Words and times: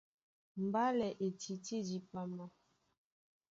Mbálɛ 0.65 1.07
e 1.25 1.27
tití 1.39 1.77
dipama. 1.87 2.45